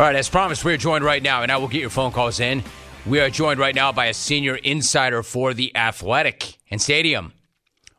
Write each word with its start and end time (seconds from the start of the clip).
All 0.00 0.06
right, 0.06 0.16
as 0.16 0.30
promised, 0.30 0.64
we 0.64 0.72
are 0.72 0.78
joined 0.78 1.04
right 1.04 1.22
now, 1.22 1.42
and 1.42 1.52
I 1.52 1.58
will 1.58 1.68
get 1.68 1.82
your 1.82 1.90
phone 1.90 2.10
calls 2.10 2.40
in. 2.40 2.62
We 3.04 3.20
are 3.20 3.28
joined 3.28 3.60
right 3.60 3.74
now 3.74 3.92
by 3.92 4.06
a 4.06 4.14
senior 4.14 4.56
insider 4.56 5.22
for 5.22 5.52
The 5.52 5.76
Athletic 5.76 6.56
and 6.70 6.80
Stadium. 6.80 7.34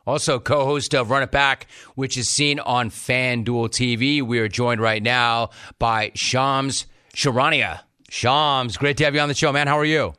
Also, 0.04 0.40
co 0.40 0.64
host 0.64 0.96
of 0.96 1.12
Run 1.12 1.22
It 1.22 1.30
Back, 1.30 1.68
which 1.94 2.18
is 2.18 2.28
seen 2.28 2.58
on 2.58 2.90
FanDuel 2.90 3.68
TV. 3.68 4.20
We 4.20 4.40
are 4.40 4.48
joined 4.48 4.80
right 4.80 5.00
now 5.00 5.50
by 5.78 6.10
Shams 6.16 6.86
Charania. 7.14 7.82
Shams, 8.10 8.76
great 8.76 8.96
to 8.96 9.04
have 9.04 9.14
you 9.14 9.20
on 9.20 9.28
the 9.28 9.34
show, 9.36 9.52
man. 9.52 9.68
How 9.68 9.78
are 9.78 9.84
you? 9.84 10.12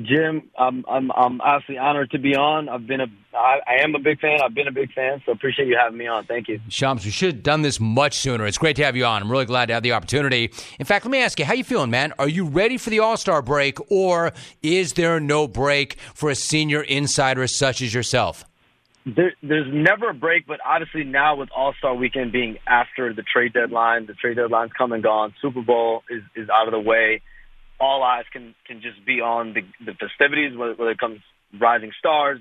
Jim, 0.00 0.50
I'm 0.56 0.84
I'm 0.88 1.10
I'm 1.16 1.40
absolutely 1.40 1.78
honored 1.78 2.12
to 2.12 2.20
be 2.20 2.36
on. 2.36 2.68
I've 2.68 2.86
been 2.86 3.00
a 3.00 3.08
I, 3.34 3.60
I 3.66 3.82
am 3.82 3.94
a 3.94 3.98
big 3.98 4.20
fan. 4.20 4.40
I've 4.42 4.54
been 4.54 4.68
a 4.68 4.72
big 4.72 4.92
fan, 4.92 5.22
so 5.24 5.32
appreciate 5.32 5.68
you 5.68 5.76
having 5.78 5.98
me 5.98 6.06
on. 6.06 6.24
Thank 6.26 6.48
you. 6.48 6.60
Shams, 6.68 7.04
we 7.04 7.10
should 7.10 7.34
have 7.34 7.42
done 7.42 7.62
this 7.62 7.80
much 7.80 8.18
sooner. 8.18 8.46
It's 8.46 8.58
great 8.58 8.76
to 8.76 8.84
have 8.84 8.96
you 8.96 9.04
on. 9.04 9.22
I'm 9.22 9.30
really 9.30 9.46
glad 9.46 9.66
to 9.66 9.74
have 9.74 9.82
the 9.82 9.92
opportunity. 9.92 10.52
In 10.78 10.86
fact, 10.86 11.04
let 11.04 11.10
me 11.10 11.18
ask 11.18 11.38
you, 11.38 11.44
how 11.44 11.54
you 11.54 11.64
feeling, 11.64 11.90
man? 11.90 12.12
Are 12.18 12.28
you 12.28 12.44
ready 12.44 12.78
for 12.78 12.90
the 12.90 13.00
All-Star 13.00 13.42
break 13.42 13.78
or 13.90 14.32
is 14.62 14.94
there 14.94 15.18
no 15.20 15.48
break 15.48 15.98
for 16.14 16.30
a 16.30 16.34
senior 16.34 16.82
insider 16.82 17.46
such 17.46 17.82
as 17.82 17.94
yourself? 17.94 18.44
There, 19.04 19.32
there's 19.42 19.72
never 19.72 20.10
a 20.10 20.14
break, 20.14 20.46
but 20.46 20.60
obviously 20.64 21.04
now 21.04 21.36
with 21.36 21.48
All 21.56 21.74
Star 21.78 21.94
Weekend 21.94 22.32
being 22.32 22.58
after 22.66 23.12
the 23.12 23.22
trade 23.22 23.52
deadline, 23.52 24.06
the 24.06 24.14
trade 24.14 24.36
deadline's 24.36 24.72
come 24.76 24.92
and 24.92 25.02
gone. 25.02 25.34
Super 25.42 25.62
Bowl 25.62 26.04
is, 26.08 26.22
is 26.36 26.48
out 26.48 26.68
of 26.68 26.72
the 26.72 26.80
way 26.80 27.22
all 27.82 28.04
eyes 28.04 28.24
can 28.32 28.54
can 28.64 28.80
just 28.80 29.04
be 29.04 29.20
on 29.20 29.54
the, 29.54 29.62
the 29.84 29.92
festivities, 29.94 30.56
whether, 30.56 30.74
whether 30.74 30.92
it 30.92 30.98
comes 30.98 31.18
Rising 31.60 31.90
Stars, 31.98 32.38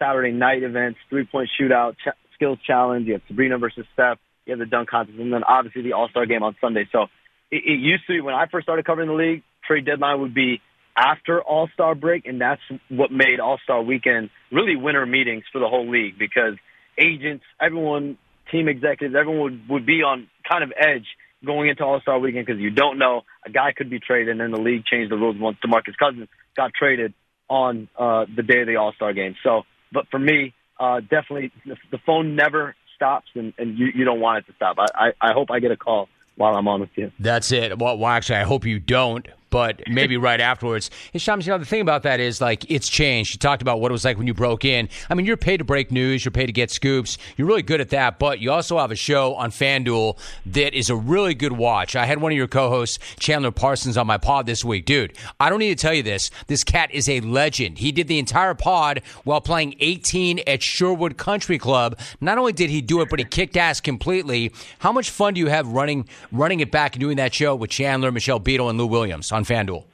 Saturday 0.00 0.32
night 0.32 0.62
events, 0.62 0.98
three 1.08 1.26
point 1.26 1.48
shootout, 1.60 1.94
ch- 1.94 2.16
skills 2.34 2.58
challenge. 2.66 3.06
You 3.06 3.14
have 3.14 3.22
Sabrina 3.28 3.58
versus 3.58 3.84
Steph. 3.92 4.18
You 4.46 4.52
have 4.52 4.58
the 4.58 4.66
dunk 4.66 4.88
contest, 4.88 5.18
and 5.18 5.32
then 5.32 5.44
obviously 5.44 5.82
the 5.82 5.92
All 5.92 6.08
Star 6.08 6.26
game 6.26 6.42
on 6.42 6.56
Sunday. 6.60 6.88
So 6.90 7.04
it, 7.50 7.62
it 7.64 7.80
used 7.80 8.06
to 8.06 8.14
be 8.14 8.20
when 8.20 8.34
I 8.34 8.46
first 8.50 8.64
started 8.64 8.86
covering 8.86 9.08
the 9.08 9.14
league, 9.14 9.42
trade 9.66 9.84
deadline 9.84 10.20
would 10.20 10.34
be 10.34 10.60
after 10.96 11.40
All 11.40 11.68
Star 11.74 11.94
break, 11.94 12.26
and 12.26 12.40
that's 12.40 12.62
what 12.88 13.12
made 13.12 13.40
All 13.40 13.58
Star 13.62 13.82
weekend 13.82 14.30
really 14.50 14.76
winter 14.76 15.06
meetings 15.06 15.44
for 15.52 15.60
the 15.60 15.68
whole 15.68 15.88
league 15.88 16.18
because 16.18 16.54
agents, 16.98 17.44
everyone, 17.60 18.18
team 18.50 18.68
executives, 18.68 19.14
everyone 19.18 19.42
would, 19.42 19.68
would 19.68 19.86
be 19.86 20.02
on 20.02 20.28
kind 20.48 20.64
of 20.64 20.72
edge 20.76 21.06
going 21.44 21.68
into 21.68 21.84
All 21.84 22.00
Star 22.00 22.18
Weekend 22.18 22.46
because 22.46 22.60
you 22.60 22.70
don't 22.70 22.98
know 22.98 23.22
a 23.46 23.50
guy 23.50 23.72
could 23.76 23.90
be 23.90 24.00
traded, 24.00 24.28
and 24.30 24.40
then 24.40 24.50
the 24.50 24.60
league 24.60 24.84
changed 24.84 25.10
the 25.10 25.16
rules 25.16 25.36
once 25.38 25.56
DeMarcus 25.64 25.96
Cousins 25.98 26.28
got 26.56 26.72
traded 26.74 27.14
on 27.48 27.88
uh, 27.98 28.26
the 28.34 28.42
day 28.42 28.60
of 28.60 28.66
the 28.66 28.76
All 28.76 28.92
Star 28.94 29.12
game. 29.12 29.36
So, 29.42 29.62
but 29.92 30.06
for 30.10 30.18
me, 30.18 30.54
uh, 30.78 31.00
definitely 31.00 31.52
the, 31.66 31.76
the 31.90 31.98
phone 32.06 32.36
never 32.36 32.74
stops, 32.96 33.28
and, 33.34 33.52
and 33.58 33.78
you, 33.78 33.88
you 33.94 34.04
don't 34.04 34.20
want 34.20 34.38
it 34.38 34.50
to 34.50 34.56
stop. 34.56 34.76
I, 34.78 35.06
I, 35.06 35.30
I 35.30 35.32
hope 35.32 35.50
I 35.50 35.60
get 35.60 35.70
a 35.70 35.76
call 35.76 36.08
while 36.36 36.54
I'm 36.56 36.68
on 36.68 36.80
with 36.80 36.90
you. 36.96 37.12
That's 37.18 37.52
it. 37.52 37.78
Well, 37.78 37.98
well, 37.98 38.10
actually, 38.10 38.36
I 38.36 38.44
hope 38.44 38.64
you 38.64 38.78
don't 38.78 39.26
but 39.50 39.82
maybe 39.88 40.16
right 40.16 40.40
afterwards. 40.40 40.90
And 41.12 41.20
Shams, 41.20 41.46
you 41.46 41.52
know, 41.52 41.58
the 41.58 41.64
thing 41.64 41.80
about 41.80 42.04
that 42.04 42.20
is 42.20 42.40
like 42.40 42.70
it's 42.70 42.88
changed. 42.88 43.34
You 43.34 43.38
talked 43.38 43.62
about 43.62 43.80
what 43.80 43.90
it 43.90 43.92
was 43.92 44.04
like 44.04 44.16
when 44.16 44.26
you 44.26 44.34
broke 44.34 44.64
in. 44.64 44.88
I 45.08 45.14
mean, 45.14 45.26
you're 45.26 45.36
paid 45.36 45.58
to 45.58 45.64
break 45.64 45.90
news, 45.90 46.24
you're 46.24 46.32
paid 46.32 46.46
to 46.46 46.52
get 46.52 46.70
scoops. 46.70 47.18
You're 47.36 47.48
really 47.48 47.62
good 47.62 47.80
at 47.80 47.90
that, 47.90 48.18
but 48.18 48.40
you 48.40 48.50
also 48.50 48.78
have 48.78 48.90
a 48.90 48.96
show 48.96 49.34
on 49.34 49.50
FanDuel 49.50 50.18
that 50.46 50.74
is 50.74 50.90
a 50.90 50.96
really 50.96 51.34
good 51.34 51.52
watch. 51.52 51.96
I 51.96 52.06
had 52.06 52.20
one 52.20 52.32
of 52.32 52.38
your 52.38 52.48
co-hosts, 52.48 52.98
Chandler 53.18 53.50
Parsons, 53.50 53.96
on 53.96 54.06
my 54.06 54.18
pod 54.18 54.46
this 54.46 54.64
week. 54.64 54.86
Dude, 54.86 55.12
I 55.38 55.50
don't 55.50 55.58
need 55.58 55.76
to 55.76 55.82
tell 55.82 55.94
you 55.94 56.02
this. 56.02 56.30
This 56.46 56.64
cat 56.64 56.90
is 56.92 57.08
a 57.08 57.20
legend. 57.20 57.78
He 57.78 57.92
did 57.92 58.08
the 58.08 58.18
entire 58.18 58.54
pod 58.54 59.02
while 59.24 59.40
playing 59.40 59.74
18 59.80 60.40
at 60.46 60.62
Sherwood 60.62 61.16
Country 61.16 61.58
Club. 61.58 61.98
Not 62.20 62.38
only 62.38 62.52
did 62.52 62.70
he 62.70 62.80
do 62.80 63.00
it, 63.00 63.10
but 63.10 63.18
he 63.18 63.24
kicked 63.24 63.56
ass 63.56 63.80
completely. 63.80 64.52
How 64.78 64.92
much 64.92 65.10
fun 65.10 65.34
do 65.34 65.40
you 65.40 65.48
have 65.48 65.68
running 65.68 66.06
running 66.32 66.60
it 66.60 66.70
back 66.70 66.94
and 66.94 67.00
doing 67.00 67.16
that 67.16 67.34
show 67.34 67.54
with 67.54 67.70
Chandler, 67.70 68.12
Michelle 68.12 68.38
Beadle, 68.38 68.68
and 68.68 68.78
Lou 68.78 68.86
Williams 68.86 69.30
on 69.40 69.44
FanDuel? 69.44 69.84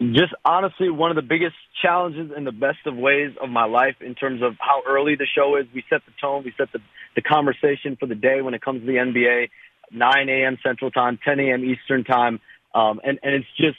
Just 0.00 0.32
honestly, 0.44 0.90
one 0.90 1.10
of 1.10 1.16
the 1.16 1.22
biggest 1.22 1.56
challenges 1.82 2.30
in 2.36 2.44
the 2.44 2.52
best 2.52 2.78
of 2.86 2.96
ways 2.96 3.32
of 3.42 3.50
my 3.50 3.64
life 3.64 3.96
in 4.00 4.14
terms 4.14 4.42
of 4.42 4.54
how 4.60 4.82
early 4.86 5.16
the 5.16 5.26
show 5.26 5.56
is. 5.56 5.66
We 5.74 5.82
set 5.90 6.02
the 6.06 6.12
tone, 6.20 6.44
we 6.44 6.52
set 6.56 6.68
the, 6.72 6.78
the 7.16 7.22
conversation 7.22 7.96
for 7.98 8.06
the 8.06 8.14
day 8.14 8.40
when 8.40 8.54
it 8.54 8.62
comes 8.62 8.80
to 8.82 8.86
the 8.86 8.92
NBA, 8.92 9.48
9 9.90 10.28
a.m. 10.28 10.56
Central 10.64 10.92
Time, 10.92 11.18
10 11.24 11.40
a.m. 11.40 11.64
Eastern 11.64 12.04
Time. 12.04 12.40
Um, 12.74 13.00
and, 13.02 13.18
and 13.22 13.34
it's 13.34 13.46
just 13.56 13.78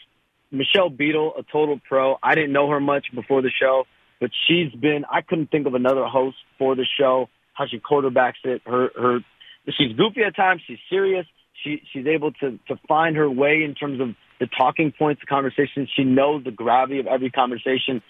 Michelle 0.51 0.89
Beadle, 0.89 1.35
a 1.37 1.43
total 1.49 1.79
pro. 1.87 2.17
I 2.21 2.35
didn't 2.35 2.51
know 2.51 2.69
her 2.69 2.81
much 2.81 3.05
before 3.15 3.41
the 3.41 3.51
show, 3.57 3.85
but 4.19 4.31
she's 4.47 4.73
been, 4.73 5.05
I 5.09 5.21
couldn't 5.21 5.51
think 5.51 5.67
of 5.67 5.73
another 5.73 6.05
host 6.05 6.37
for 6.57 6.75
the 6.75 6.85
show, 6.99 7.29
how 7.53 7.65
she 7.67 7.79
quarterbacks 7.79 8.43
it. 8.43 8.61
Her, 8.65 8.89
her, 8.99 9.19
she's 9.67 9.95
goofy 9.95 10.23
at 10.23 10.35
times, 10.35 10.61
she's 10.67 10.79
serious. 10.89 11.25
She, 11.63 11.81
she's 11.93 12.07
able 12.07 12.31
to, 12.33 12.59
to 12.67 12.79
find 12.87 13.15
her 13.15 13.29
way 13.29 13.63
in 13.63 13.75
terms 13.75 14.01
of 14.01 14.09
the 14.39 14.47
talking 14.57 14.91
points, 14.91 15.21
the 15.21 15.27
conversation. 15.27 15.87
She 15.95 16.03
knows 16.03 16.43
the 16.43 16.51
gravity 16.51 16.99
of 16.99 17.07
every 17.07 17.29
conversation. 17.29 18.01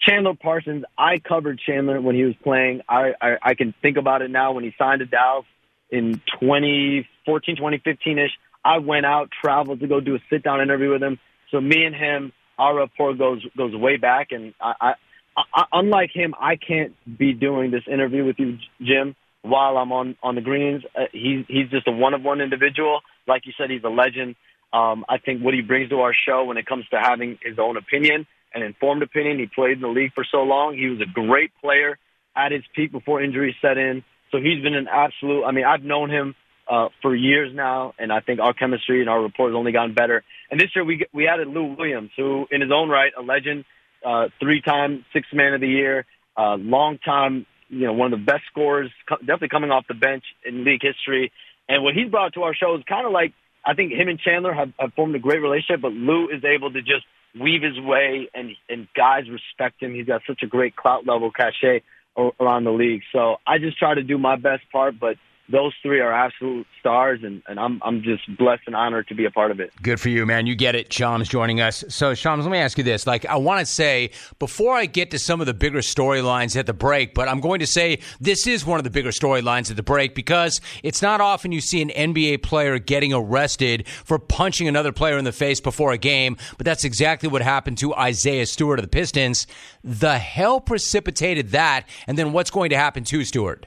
Chandler 0.00 0.34
Parsons, 0.34 0.84
I 0.98 1.18
covered 1.18 1.60
Chandler 1.64 2.00
when 2.00 2.14
he 2.16 2.24
was 2.24 2.34
playing. 2.42 2.80
I, 2.88 3.12
I, 3.20 3.36
I 3.42 3.54
can 3.54 3.74
think 3.82 3.96
about 3.96 4.22
it 4.22 4.30
now 4.30 4.52
when 4.52 4.64
he 4.64 4.74
signed 4.78 5.00
to 5.00 5.06
Dallas 5.06 5.46
in 5.90 6.20
2014, 6.40 7.56
2015 7.56 8.18
ish. 8.18 8.30
I 8.64 8.78
went 8.78 9.06
out, 9.06 9.30
traveled 9.40 9.80
to 9.80 9.86
go 9.86 10.00
do 10.00 10.14
a 10.14 10.18
sit 10.30 10.42
down 10.42 10.60
interview 10.60 10.90
with 10.90 11.02
him. 11.02 11.18
So 11.50 11.60
me 11.60 11.84
and 11.84 11.94
him, 11.94 12.32
our 12.58 12.76
rapport 12.76 13.14
goes 13.14 13.44
goes 13.56 13.74
way 13.74 13.96
back. 13.96 14.28
And 14.30 14.54
I, 14.60 14.74
I, 14.80 15.42
I 15.54 15.64
unlike 15.72 16.10
him, 16.12 16.34
I 16.40 16.56
can't 16.56 16.94
be 17.18 17.32
doing 17.32 17.70
this 17.70 17.82
interview 17.90 18.24
with 18.24 18.36
you, 18.38 18.58
Jim, 18.80 19.14
while 19.42 19.76
I'm 19.76 19.92
on 19.92 20.16
on 20.22 20.34
the 20.34 20.40
greens. 20.40 20.82
Uh, 20.96 21.04
he's 21.12 21.44
he's 21.48 21.68
just 21.70 21.86
a 21.86 21.92
one 21.92 22.14
of 22.14 22.22
one 22.22 22.40
individual. 22.40 23.00
Like 23.26 23.46
you 23.46 23.52
said, 23.56 23.70
he's 23.70 23.84
a 23.84 23.88
legend. 23.88 24.36
Um, 24.72 25.04
I 25.08 25.18
think 25.18 25.42
what 25.42 25.54
he 25.54 25.60
brings 25.60 25.90
to 25.90 26.00
our 26.00 26.14
show 26.26 26.44
when 26.44 26.56
it 26.56 26.66
comes 26.66 26.86
to 26.90 26.98
having 26.98 27.38
his 27.42 27.58
own 27.58 27.76
opinion, 27.76 28.26
an 28.54 28.62
informed 28.62 29.02
opinion. 29.02 29.38
He 29.38 29.46
played 29.46 29.72
in 29.72 29.80
the 29.80 29.88
league 29.88 30.12
for 30.14 30.24
so 30.30 30.42
long. 30.42 30.76
He 30.76 30.86
was 30.86 31.00
a 31.00 31.10
great 31.12 31.50
player 31.60 31.98
at 32.34 32.52
his 32.52 32.62
peak 32.74 32.92
before 32.92 33.22
injuries 33.22 33.54
set 33.60 33.76
in. 33.76 34.02
So 34.30 34.38
he's 34.38 34.62
been 34.62 34.74
an 34.74 34.88
absolute. 34.90 35.44
I 35.44 35.52
mean, 35.52 35.64
I've 35.64 35.82
known 35.82 36.10
him 36.10 36.34
uh, 36.70 36.88
for 37.02 37.14
years 37.14 37.54
now, 37.54 37.92
and 37.98 38.12
I 38.12 38.20
think 38.20 38.40
our 38.40 38.54
chemistry 38.54 39.00
and 39.00 39.10
our 39.10 39.22
rapport 39.22 39.48
has 39.48 39.56
only 39.56 39.72
gotten 39.72 39.94
better. 39.94 40.24
And 40.50 40.58
this 40.58 40.70
year 40.74 40.84
we 40.84 41.04
we 41.12 41.28
added 41.28 41.48
Lou 41.48 41.74
Williams, 41.74 42.10
who 42.16 42.46
in 42.50 42.60
his 42.62 42.70
own 42.72 42.88
right, 42.88 43.12
a 43.18 43.22
legend, 43.22 43.64
uh, 44.04 44.28
three-time 44.40 45.04
Sixth 45.12 45.32
Man 45.34 45.52
of 45.54 45.60
the 45.60 45.68
Year, 45.68 46.06
uh, 46.36 46.56
long-time, 46.56 47.46
you 47.68 47.86
know, 47.86 47.92
one 47.92 48.12
of 48.12 48.18
the 48.18 48.24
best 48.24 48.44
scorers, 48.50 48.90
definitely 49.08 49.48
coming 49.48 49.70
off 49.70 49.86
the 49.86 49.94
bench 49.94 50.24
in 50.46 50.64
league 50.64 50.80
history. 50.82 51.30
And 51.68 51.84
what 51.84 51.94
he's 51.94 52.10
brought 52.10 52.34
to 52.34 52.42
our 52.42 52.54
show 52.54 52.74
is 52.76 52.82
kind 52.88 53.06
of 53.06 53.12
like 53.12 53.32
I 53.64 53.74
think 53.74 53.92
him 53.92 54.08
and 54.08 54.18
Chandler 54.18 54.52
have, 54.52 54.72
have 54.78 54.92
formed 54.94 55.14
a 55.14 55.18
great 55.18 55.40
relationship, 55.40 55.80
but 55.80 55.92
Lou 55.92 56.28
is 56.28 56.44
able 56.44 56.72
to 56.72 56.80
just 56.80 57.04
weave 57.38 57.62
his 57.62 57.80
way, 57.80 58.28
and 58.34 58.50
and 58.68 58.88
guys 58.94 59.24
respect 59.30 59.82
him. 59.82 59.94
He's 59.94 60.06
got 60.06 60.22
such 60.26 60.42
a 60.42 60.46
great 60.46 60.76
clout 60.76 61.06
level 61.06 61.30
cachet 61.30 61.82
around 62.16 62.64
the 62.64 62.72
league. 62.72 63.02
So 63.12 63.36
I 63.46 63.58
just 63.58 63.78
try 63.78 63.94
to 63.94 64.02
do 64.02 64.18
my 64.18 64.36
best 64.36 64.62
part, 64.70 64.98
but 65.00 65.16
those 65.52 65.74
three 65.82 66.00
are 66.00 66.12
absolute 66.12 66.66
stars, 66.80 67.20
and, 67.22 67.42
and 67.46 67.60
I'm 67.60 67.80
I'm 67.84 68.02
just 68.02 68.22
blessed 68.38 68.62
and 68.66 68.74
honored 68.74 69.06
to 69.08 69.14
be 69.14 69.26
a 69.26 69.30
part 69.30 69.50
of 69.50 69.60
it. 69.60 69.70
Good 69.82 70.00
for 70.00 70.08
you, 70.08 70.24
man. 70.24 70.46
You 70.46 70.56
get 70.56 70.74
it. 70.74 70.90
Shams 70.90 71.28
joining 71.28 71.60
us. 71.60 71.84
So, 71.88 72.14
Shams, 72.14 72.44
let 72.44 72.50
me 72.50 72.58
ask 72.58 72.78
you 72.78 72.84
this. 72.84 73.06
Like, 73.06 73.26
I 73.26 73.36
want 73.36 73.60
to 73.60 73.66
say 73.66 74.10
before 74.38 74.74
I 74.74 74.86
get 74.86 75.10
to 75.10 75.18
some 75.18 75.40
of 75.40 75.46
the 75.46 75.52
bigger 75.52 75.80
storylines 75.80 76.56
at 76.56 76.64
the 76.64 76.72
break, 76.72 77.12
but 77.12 77.28
I'm 77.28 77.40
going 77.40 77.60
to 77.60 77.66
say 77.66 77.98
this 78.18 78.46
is 78.46 78.64
one 78.64 78.80
of 78.80 78.84
the 78.84 78.90
bigger 78.90 79.10
storylines 79.10 79.70
at 79.70 79.76
the 79.76 79.82
break 79.82 80.14
because 80.14 80.60
it's 80.82 81.02
not 81.02 81.20
often 81.20 81.52
you 81.52 81.60
see 81.60 81.82
an 81.82 81.90
NBA 81.90 82.42
player 82.42 82.78
getting 82.78 83.12
arrested 83.12 83.86
for 83.86 84.18
punching 84.18 84.66
another 84.66 84.90
player 84.90 85.18
in 85.18 85.24
the 85.24 85.32
face 85.32 85.60
before 85.60 85.92
a 85.92 85.98
game, 85.98 86.38
but 86.56 86.64
that's 86.64 86.84
exactly 86.84 87.28
what 87.28 87.42
happened 87.42 87.76
to 87.78 87.94
Isaiah 87.94 88.46
Stewart 88.46 88.78
of 88.78 88.84
the 88.84 88.88
Pistons. 88.88 89.46
The 89.84 90.18
hell 90.18 90.60
precipitated 90.60 91.50
that, 91.50 91.86
and 92.06 92.16
then 92.16 92.32
what's 92.32 92.50
going 92.50 92.70
to 92.70 92.76
happen 92.76 93.04
to 93.04 93.22
Stewart? 93.24 93.66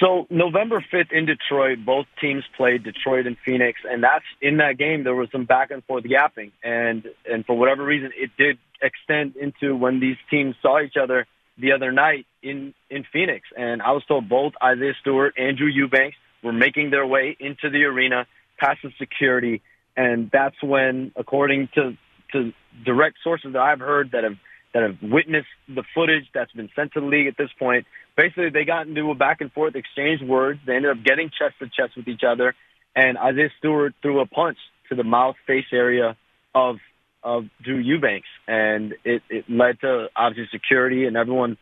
So 0.00 0.26
November 0.28 0.84
5th 0.92 1.12
in 1.12 1.24
Detroit, 1.24 1.78
both 1.84 2.06
teams 2.20 2.44
played 2.56 2.82
Detroit 2.82 3.26
and 3.26 3.36
Phoenix, 3.44 3.80
and 3.88 4.02
that's 4.02 4.24
in 4.42 4.58
that 4.58 4.76
game 4.76 5.04
there 5.04 5.14
was 5.14 5.28
some 5.32 5.44
back 5.46 5.70
and 5.70 5.82
forth 5.84 6.04
yapping, 6.04 6.52
and 6.62 7.06
and 7.24 7.46
for 7.46 7.56
whatever 7.56 7.84
reason 7.84 8.10
it 8.14 8.30
did 8.36 8.58
extend 8.82 9.36
into 9.36 9.74
when 9.74 10.00
these 10.00 10.16
teams 10.30 10.54
saw 10.60 10.80
each 10.80 10.96
other 11.00 11.26
the 11.58 11.72
other 11.72 11.92
night 11.92 12.26
in 12.42 12.74
in 12.90 13.04
Phoenix, 13.10 13.48
and 13.56 13.80
I 13.80 13.92
was 13.92 14.04
told 14.06 14.28
both 14.28 14.52
Isaiah 14.62 14.94
Stewart, 15.00 15.34
Andrew 15.38 15.68
Eubanks 15.68 16.16
were 16.42 16.52
making 16.52 16.90
their 16.90 17.06
way 17.06 17.34
into 17.40 17.70
the 17.70 17.84
arena 17.84 18.26
past 18.58 18.80
the 18.82 18.90
security, 18.98 19.62
and 19.96 20.30
that's 20.30 20.62
when, 20.62 21.12
according 21.16 21.68
to 21.74 21.96
to 22.32 22.52
direct 22.84 23.16
sources 23.24 23.54
that 23.54 23.62
I've 23.62 23.80
heard 23.80 24.10
that 24.12 24.24
have 24.24 24.36
that 24.76 24.82
have 24.82 25.10
witnessed 25.10 25.48
the 25.74 25.82
footage 25.94 26.24
that's 26.34 26.52
been 26.52 26.68
sent 26.76 26.92
to 26.92 27.00
the 27.00 27.06
league 27.06 27.26
at 27.26 27.38
this 27.38 27.48
point. 27.58 27.86
Basically, 28.14 28.50
they 28.50 28.66
got 28.66 28.86
into 28.86 29.10
a 29.10 29.14
back 29.14 29.40
and 29.40 29.50
forth, 29.50 29.74
exchanged 29.74 30.22
words. 30.22 30.60
They 30.66 30.76
ended 30.76 30.90
up 30.90 31.02
getting 31.02 31.30
chest 31.30 31.54
to 31.60 31.64
chest 31.64 31.96
with 31.96 32.08
each 32.08 32.20
other, 32.28 32.54
and 32.94 33.16
Isaiah 33.16 33.48
Stewart 33.58 33.94
threw 34.02 34.20
a 34.20 34.26
punch 34.26 34.58
to 34.90 34.94
the 34.94 35.02
mouth 35.02 35.36
face 35.46 35.64
area 35.72 36.14
of 36.54 36.76
of 37.22 37.44
Drew 37.64 37.78
Eubanks, 37.78 38.28
and 38.46 38.92
it, 39.02 39.22
it 39.30 39.46
led 39.48 39.80
to 39.80 40.08
obviously 40.14 40.46
security 40.52 41.06
and 41.06 41.16
everyone 41.16 41.56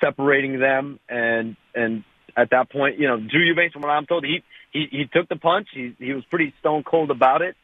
separating 0.00 0.60
them. 0.60 1.00
And 1.08 1.56
and 1.74 2.04
at 2.36 2.50
that 2.50 2.70
point, 2.70 3.00
you 3.00 3.08
know, 3.08 3.16
Drew 3.16 3.42
Eubanks, 3.42 3.72
from 3.72 3.82
what 3.82 3.90
I'm 3.90 4.06
told, 4.06 4.24
he 4.24 4.44
he 4.70 4.86
he 4.92 5.06
took 5.12 5.28
the 5.28 5.34
punch. 5.34 5.66
He 5.74 5.96
he 5.98 6.12
was 6.12 6.24
pretty 6.26 6.54
stone 6.60 6.84
cold 6.84 7.10
about 7.10 7.42
it, 7.42 7.56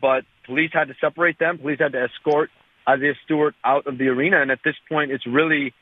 but 0.00 0.24
police 0.46 0.70
had 0.72 0.88
to 0.88 0.94
separate 1.02 1.38
them. 1.38 1.58
Police 1.58 1.80
had 1.80 1.92
to 1.92 2.02
escort 2.02 2.48
Isaiah 2.88 3.14
Stewart 3.24 3.54
out 3.64 3.86
of 3.86 3.98
the 3.98 4.08
arena, 4.08 4.42
and 4.42 4.50
at 4.50 4.60
this 4.64 4.76
point, 4.88 5.10
it's 5.10 5.26
really 5.26 5.72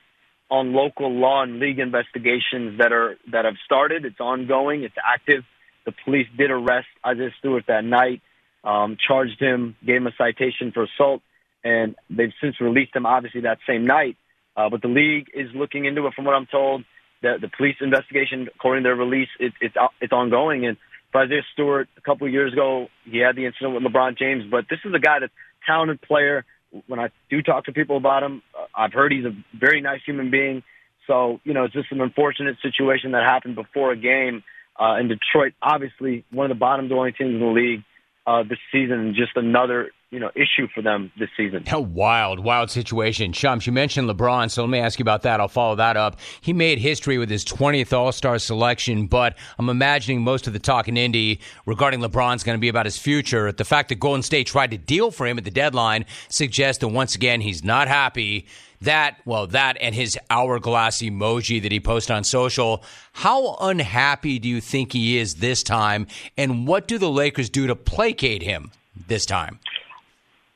on 0.51 0.73
local 0.73 1.11
law 1.11 1.43
and 1.43 1.59
league 1.59 1.79
investigations 1.79 2.79
that 2.79 2.93
are 2.93 3.17
that 3.33 3.45
have 3.45 3.57
started. 3.65 4.05
It's 4.05 4.21
ongoing. 4.21 4.83
It's 4.85 4.95
active. 5.03 5.45
The 5.85 5.93
police 6.05 6.29
did 6.37 6.51
arrest 6.51 6.87
Isaiah 7.05 7.31
Stewart 7.39 7.65
that 7.69 7.85
night, 7.85 8.21
um, 8.63 8.97
charged 9.09 9.41
him, 9.41 9.77
gave 9.85 9.97
him 9.97 10.07
a 10.07 10.13
citation 10.17 10.71
for 10.73 10.85
assault, 10.85 11.23
and 11.65 11.97
they've 12.11 12.33
since 12.41 12.61
released 12.61 12.95
him. 12.95 13.07
Obviously, 13.07 13.43
that 13.43 13.59
same 13.67 13.87
night. 13.87 14.17
Uh, 14.57 14.69
but 14.69 14.83
the 14.83 14.89
league 14.89 15.29
is 15.35 15.49
looking 15.55 15.87
into 15.87 16.07
it, 16.07 16.15
from 16.15 16.27
what 16.27 16.35
I'm 16.35 16.47
told. 16.47 16.85
The, 17.23 17.39
the 17.41 17.49
police 17.49 17.77
investigation, 17.81 18.49
according 18.55 18.85
to 18.85 18.89
their 18.89 18.97
release, 18.97 19.29
it, 19.41 19.53
it's 19.61 19.75
it's 20.01 20.13
ongoing. 20.13 20.67
And 20.67 20.77
Isaiah 21.17 21.43
Stewart, 21.53 21.89
a 21.97 22.01
couple 22.01 22.27
of 22.27 22.33
years 22.33 22.53
ago, 22.53 22.89
he 23.05 23.19
had 23.19 23.37
the 23.37 23.47
incident 23.47 23.75
with 23.75 23.83
LeBron 23.83 24.19
James. 24.19 24.45
But 24.51 24.67
this 24.69 24.81
is 24.85 24.93
a 24.95 24.99
guy 24.99 25.21
that's 25.21 25.33
talented 25.67 26.03
player. 26.03 26.45
When 26.87 26.99
I 26.99 27.11
do 27.31 27.43
talk 27.43 27.67
to 27.67 27.73
people 27.73 27.97
about 27.97 28.23
him, 28.23 28.43
uh, 28.59 28.67
I've 28.75 28.93
heard 28.93 29.13
he's 29.13 29.25
a 29.25 29.35
very 29.59 29.81
nice 29.81 30.01
human 30.05 30.31
being. 30.31 30.63
So 31.07 31.41
you 31.45 31.55
know, 31.55 31.65
it's 31.65 31.75
just 31.75 31.93
an 31.93 32.01
unfortunate 32.01 32.57
situation 32.63 33.13
that 33.13 33.25
happened 33.25 33.57
before 33.57 33.93
a 33.93 33.97
game 33.97 34.43
uh, 34.81 34.97
in 34.99 35.09
Detroit. 35.09 35.53
Obviously, 35.61 36.25
one 36.31 36.51
of 36.51 36.57
the 36.57 36.61
bottom 36.61 36.89
dwelling 36.89 37.15
teams 37.15 37.35
in 37.35 37.41
the 37.41 37.47
league 37.47 37.83
uh, 38.27 38.43
this 38.43 38.59
season, 38.71 39.01
and 39.01 39.15
just 39.15 39.37
another 39.37 39.91
you 40.13 40.21
know 40.21 40.31
issue 40.37 40.69
for 40.73 40.83
them 40.83 41.11
this 41.19 41.31
season. 41.37 41.65
A 41.73 41.81
wild, 41.81 42.39
wild 42.39 42.71
situation. 42.71 43.33
Shams, 43.33 43.67
you 43.67 43.73
mentioned 43.73 44.09
LeBron, 44.09 44.51
so 44.51 44.63
let 44.63 44.71
me 44.71 44.79
ask 44.79 44.99
you 44.99 45.03
about 45.03 45.23
that. 45.23 45.41
I'll 45.41 45.49
follow 45.49 45.75
that 45.77 45.97
up. 45.97 46.21
He 46.43 46.53
made 46.53 46.79
history 46.79 47.17
with 47.17 47.31
his 47.31 47.45
20th 47.45 47.93
All 47.93 48.13
Star 48.13 48.39
selection, 48.39 49.07
but 49.07 49.37
I'm 49.59 49.71
imagining 49.71 50.23
most 50.23 50.47
of 50.47 50.53
the 50.53 50.59
talk 50.59 50.87
in 50.87 50.99
Indy 50.99 51.41
regarding 51.65 52.01
LeBron's 52.01 52.45
going 52.45 52.57
to 52.57 52.61
be 52.61 52.69
about 52.69 52.85
his 52.85 52.99
future. 52.99 53.51
The 53.51 53.65
fact 53.65 53.89
that 53.89 53.97
Golden 53.97 54.23
State 54.23 54.47
tried 54.47 54.71
to 54.71 54.79
deal 54.79 55.11
for 55.11 55.27
him 55.27 55.39
at 55.39 55.45
the 55.45 55.51
deadline 55.51 56.05
suggests 56.29 56.81
that 56.81 56.89
once 56.89 57.15
again 57.15 57.41
he's 57.41 57.65
not 57.65 57.89
happy. 57.89 58.47
That, 58.83 59.19
well, 59.25 59.47
that 59.47 59.79
and 59.81 59.95
his 59.95 60.19
hourglass 60.29 61.01
emoji 61.03 61.63
that 61.63 61.73
he 61.73 61.81
posted 61.81 62.17
on 62.17 62.25
social. 62.25 62.85
How 63.13 63.57
unhappy 63.61 64.39
do 64.39 64.49
you 64.49 64.61
think 64.61 64.93
he 64.93 65.19
is 65.19 65.37
this 65.37 65.63
time? 65.63 66.07
And 66.37 66.67
what 66.67 66.87
do 66.87 66.99
the 66.99 67.09
Lakers 67.09 67.49
do 67.49 67.69
to 67.69 67.77
placate 67.77 68.43
him 68.43 68.73
this 69.07 69.25
time? 69.25 69.61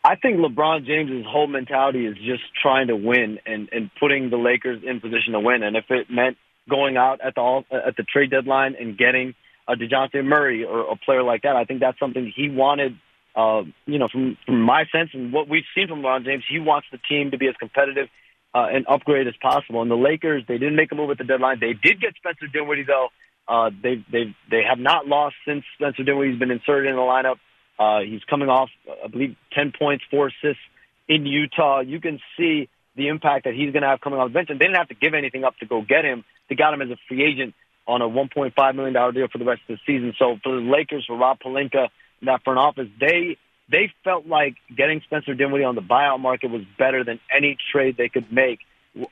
I 0.07 0.15
think 0.15 0.39
LeBron 0.39 0.87
James's 0.87 1.27
whole 1.27 1.49
mentality 1.49 2.07
is 2.07 2.15
just 2.19 2.45
trying 2.63 2.87
to 2.87 2.97
win 2.97 3.41
and 3.45 3.69
and 3.73 3.91
putting 3.99 4.31
the 4.31 4.37
Lakers 4.37 4.81
in 4.87 5.01
position 5.01 5.33
to 5.33 5.41
win. 5.41 5.65
And 5.65 5.77
if 5.77 5.87
it 5.91 6.07
meant 6.09 6.37
going 6.71 6.97
out 6.97 7.21
at 7.21 7.35
the 7.35 7.41
all, 7.41 7.65
at 7.73 7.97
the 7.97 8.05
trade 8.05 8.31
deadline 8.31 8.77
and 8.79 8.97
getting 8.97 9.35
a 9.67 9.75
Dejounte 9.75 10.25
Murray 10.25 10.63
or 10.63 10.93
a 10.93 10.95
player 10.95 11.25
like 11.25 11.43
that, 11.43 11.57
I 11.57 11.65
think 11.65 11.81
that's 11.81 11.99
something 11.99 12.33
he 12.37 12.49
wanted. 12.49 12.97
Uh, 13.35 13.63
you 13.87 13.99
know, 13.99 14.07
from 14.07 14.39
from 14.47 14.63
my 14.63 14.85
sense 14.93 15.11
and 15.13 15.33
what 15.33 15.49
we've 15.49 15.67
seen 15.75 15.89
from 15.89 16.03
LeBron 16.03 16.25
James, 16.25 16.45
he 16.49 16.61
wants 16.61 16.87
the 16.93 16.99
team 17.09 17.33
to 17.33 17.37
be 17.37 17.49
as 17.49 17.57
competitive 17.59 18.07
uh, 18.55 18.69
and 18.71 18.87
upgrade 18.89 19.27
as 19.27 19.35
possible. 19.43 19.83
And 19.83 19.91
the 19.91 19.97
Lakers, 19.97 20.45
they 20.47 20.57
didn't 20.57 20.77
make 20.77 20.93
a 20.93 20.95
move 20.95 21.11
at 21.11 21.19
the 21.19 21.25
deadline. 21.25 21.59
They 21.61 21.73
did 21.73 22.01
get 22.01 22.15
Spencer 22.15 22.47
Dinwiddie 22.47 22.85
though. 22.85 23.09
Uh, 23.49 23.71
they 23.83 24.05
they 24.13 24.37
they 24.53 24.63
have 24.63 24.79
not 24.79 25.09
lost 25.09 25.35
since 25.45 25.65
Spencer 25.75 26.05
Dinwiddie's 26.05 26.39
been 26.39 26.53
inserted 26.53 26.91
in 26.91 26.95
the 26.95 27.03
lineup. 27.03 27.39
Uh, 27.79 28.01
he's 28.01 28.25
coming 28.25 28.49
off, 28.49 28.71
I 29.05 29.09
believe, 29.09 29.37
10 29.53 29.73
points, 29.79 30.05
four 30.11 30.29
assists 30.29 30.63
in 31.09 31.27
Utah. 31.27 31.81
You 31.81 32.01
can 32.01 32.21
see 32.37 32.69
the 32.97 33.09
impact 33.09 33.45
that 33.45 33.55
he's 33.55 33.73
going 33.73 33.83
to 33.83 33.89
have 33.89 34.01
coming 34.01 34.19
off 34.19 34.29
the 34.29 34.35
bench. 34.35 34.49
And 34.51 34.59
they 34.59 34.65
didn't 34.65 34.79
have 34.79 34.89
to 34.89 34.95
give 34.95 35.15
anything 35.15 35.45
up 35.45 35.57
to 35.59 35.67
go 35.67 35.83
get 35.83 36.05
him. 36.05 36.25
They 36.49 36.55
got 36.55 36.73
him 36.73 36.83
as 36.83 36.91
a 36.91 36.97
free 37.09 37.25
agent 37.25 37.55
on 37.87 38.03
a 38.03 38.09
$1.5 38.09 38.75
million 38.75 39.15
deal 39.15 39.29
for 39.29 39.39
the 39.39 39.45
rest 39.45 39.63
of 39.69 39.77
the 39.77 39.81
season. 39.87 40.15
So 40.19 40.39
for 40.43 40.55
the 40.57 40.63
Lakers, 40.63 41.05
for 41.07 41.17
Rob 41.17 41.39
Pelinka, 41.41 41.89
that 42.23 42.43
front 42.43 42.59
office, 42.59 42.89
they 42.99 43.37
they 43.69 43.93
felt 44.05 44.27
like 44.27 44.55
getting 44.75 45.01
Spencer 45.03 45.35
Dinwiddie 45.35 45.65
on 45.65 45.75
the 45.75 45.83
buyout 45.83 46.21
market 46.21 46.51
was 46.51 46.63
better 46.79 47.03
than 47.05 47.19
any 47.35 47.57
trade 47.73 47.97
they 47.97 48.09
could 48.09 48.33
make. 48.33 48.61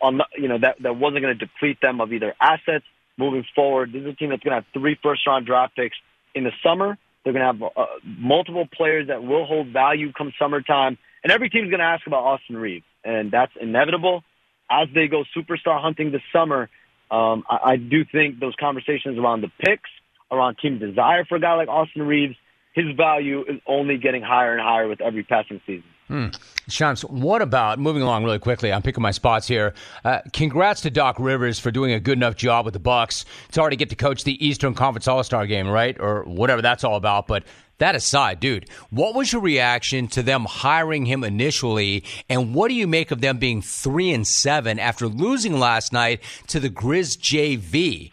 On 0.00 0.18
the, 0.18 0.26
you 0.36 0.48
know 0.48 0.58
that 0.58 0.76
that 0.80 0.96
wasn't 0.96 1.22
going 1.22 1.38
to 1.38 1.46
deplete 1.46 1.80
them 1.80 2.00
of 2.00 2.12
either 2.12 2.34
assets 2.40 2.84
moving 3.18 3.44
forward. 3.54 3.92
This 3.92 4.02
is 4.02 4.08
a 4.08 4.12
team 4.14 4.30
that's 4.30 4.42
going 4.42 4.52
to 4.52 4.64
have 4.64 4.66
three 4.72 4.98
first 5.02 5.26
round 5.26 5.46
draft 5.46 5.76
picks 5.76 5.96
in 6.34 6.44
the 6.44 6.52
summer 6.62 6.96
they're 7.24 7.32
going 7.32 7.58
to 7.58 7.64
have 7.64 7.72
uh, 7.76 7.86
multiple 8.04 8.68
players 8.70 9.08
that 9.08 9.24
will 9.24 9.46
hold 9.46 9.68
value 9.68 10.12
come 10.12 10.32
summertime. 10.38 10.98
And 11.22 11.32
every 11.32 11.48
team's 11.48 11.70
going 11.70 11.80
to 11.80 11.86
ask 11.86 12.06
about 12.06 12.22
Austin 12.24 12.56
Reaves, 12.56 12.84
And 13.02 13.30
that's 13.30 13.52
inevitable. 13.60 14.22
As 14.70 14.88
they 14.94 15.08
go 15.08 15.24
superstar 15.36 15.80
hunting 15.80 16.12
this 16.12 16.22
summer, 16.32 16.68
um, 17.10 17.44
I, 17.48 17.72
I 17.72 17.76
do 17.76 18.04
think 18.04 18.40
those 18.40 18.54
conversations 18.58 19.18
around 19.18 19.40
the 19.40 19.50
picks, 19.58 19.90
around 20.30 20.58
team 20.58 20.78
desire 20.78 21.24
for 21.24 21.36
a 21.36 21.40
guy 21.40 21.54
like 21.54 21.68
Austin 21.68 22.02
Reaves, 22.02 22.36
his 22.74 22.86
value 22.96 23.44
is 23.48 23.60
only 23.66 23.98
getting 23.98 24.22
higher 24.22 24.52
and 24.52 24.60
higher 24.60 24.88
with 24.88 25.00
every 25.00 25.22
passing 25.22 25.60
season. 25.66 25.84
Hmm. 26.08 26.28
Shams, 26.68 27.02
what 27.02 27.40
about 27.40 27.78
moving 27.78 28.02
along 28.02 28.24
really 28.24 28.38
quickly? 28.38 28.72
I'm 28.72 28.82
picking 28.82 29.02
my 29.02 29.10
spots 29.10 29.46
here. 29.48 29.74
Uh, 30.04 30.20
congrats 30.32 30.82
to 30.82 30.90
Doc 30.90 31.16
Rivers 31.18 31.58
for 31.58 31.70
doing 31.70 31.92
a 31.92 32.00
good 32.00 32.18
enough 32.18 32.36
job 32.36 32.66
with 32.66 32.74
the 32.74 32.80
Bucks. 32.80 33.24
It's 33.48 33.56
already 33.56 33.76
get 33.76 33.90
to 33.90 33.96
coach 33.96 34.24
the 34.24 34.46
Eastern 34.46 34.74
Conference 34.74 35.08
All 35.08 35.24
Star 35.24 35.46
game, 35.46 35.68
right, 35.68 35.98
or 35.98 36.24
whatever 36.24 36.60
that's 36.60 36.84
all 36.84 36.96
about. 36.96 37.26
But 37.26 37.44
that 37.78 37.94
aside, 37.94 38.38
dude, 38.38 38.68
what 38.90 39.14
was 39.14 39.32
your 39.32 39.42
reaction 39.42 40.06
to 40.08 40.22
them 40.22 40.44
hiring 40.44 41.06
him 41.06 41.24
initially, 41.24 42.04
and 42.28 42.54
what 42.54 42.68
do 42.68 42.74
you 42.74 42.86
make 42.86 43.10
of 43.10 43.20
them 43.20 43.38
being 43.38 43.62
three 43.62 44.12
and 44.12 44.26
seven 44.26 44.78
after 44.78 45.08
losing 45.08 45.58
last 45.58 45.92
night 45.92 46.20
to 46.48 46.60
the 46.60 46.70
Grizz 46.70 47.18
JV? 47.18 48.12